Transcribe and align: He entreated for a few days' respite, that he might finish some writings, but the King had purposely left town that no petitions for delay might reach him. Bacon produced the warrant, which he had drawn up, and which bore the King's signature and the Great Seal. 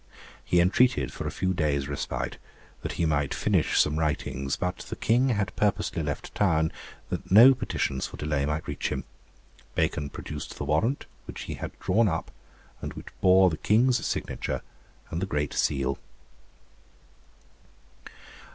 He 0.43 0.59
entreated 0.59 1.13
for 1.13 1.27
a 1.27 1.31
few 1.31 1.53
days' 1.53 1.87
respite, 1.87 2.37
that 2.81 2.93
he 2.93 3.05
might 3.05 3.35
finish 3.35 3.79
some 3.79 3.99
writings, 3.99 4.55
but 4.57 4.77
the 4.79 4.95
King 4.95 5.29
had 5.29 5.55
purposely 5.55 6.01
left 6.01 6.33
town 6.33 6.71
that 7.11 7.29
no 7.29 7.53
petitions 7.53 8.07
for 8.07 8.17
delay 8.17 8.43
might 8.47 8.67
reach 8.67 8.89
him. 8.89 9.03
Bacon 9.75 10.09
produced 10.09 10.57
the 10.57 10.65
warrant, 10.65 11.05
which 11.25 11.41
he 11.41 11.53
had 11.53 11.79
drawn 11.79 12.07
up, 12.07 12.31
and 12.81 12.93
which 12.95 13.09
bore 13.21 13.51
the 13.51 13.57
King's 13.57 14.03
signature 14.03 14.63
and 15.11 15.21
the 15.21 15.27
Great 15.27 15.53
Seal. 15.53 15.99